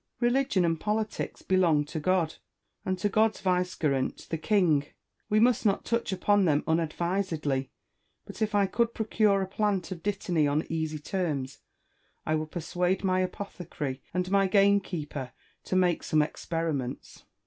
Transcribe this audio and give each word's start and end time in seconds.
Religion 0.19 0.65
and 0.65 0.79
politics 0.79 1.43
belong 1.43 1.85
to 1.85 1.99
God, 1.99 2.37
and 2.83 2.97
to 2.97 3.07
God's 3.07 3.39
vicegerent 3.41 4.25
the 4.31 4.37
King; 4.39 4.87
we 5.29 5.39
must 5.39 5.63
not 5.63 5.85
touch 5.85 6.11
upon 6.11 6.45
them 6.45 6.63
unadvisedly: 6.65 7.69
but 8.25 8.41
if 8.41 8.55
I 8.55 8.65
could 8.65 8.95
procure 8.95 9.43
a 9.43 9.47
plant 9.47 9.91
of 9.91 10.01
dittany 10.01 10.47
on 10.47 10.65
easy 10.71 10.97
terms, 10.97 11.59
I 12.25 12.33
would 12.33 12.49
persuade 12.49 13.03
my 13.03 13.19
apothecary 13.19 14.01
and 14.11 14.31
my 14.31 14.47
gamekeeper 14.47 15.33
to 15.65 15.75
make 15.75 16.01
some 16.01 16.23
experiments. 16.23 17.25